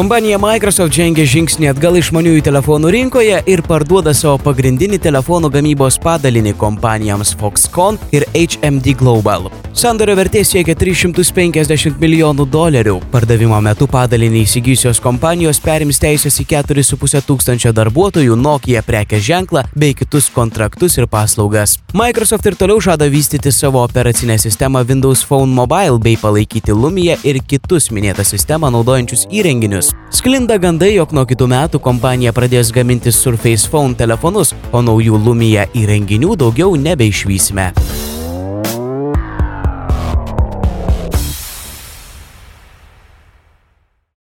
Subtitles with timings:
[0.00, 6.54] Kompanija Microsoft žengia žingsnį atgal išmaniųjų telefonų rinkoje ir parduoda savo pagrindinį telefonų gamybos padalinį
[6.62, 9.50] kompanijoms Foxconn ir HMD Global.
[9.70, 12.96] Sandorio vertė siekia 350 milijonų dolerių.
[13.12, 19.94] Pardavimo metu padalinį įsigyjusios kompanijos perims teisės į 4,5 tūkstančio darbuotojų, Nokia prekės ženklą bei
[19.94, 21.78] kitus kontraktus ir paslaugas.
[21.94, 27.38] Microsoft ir toliau žada vystyti savo operacinę sistemą Windows Phone Mobile bei palaikyti Lumia ir
[27.38, 29.94] kitus minėtą sistemą naudojančius įrenginius.
[30.10, 35.70] Sklinda gandai, jog nuo kitų metų kompanija pradės gaminti Surface Phone telefonus, o naujų Lumia
[35.78, 37.70] įrenginių daugiau nebeišvysime.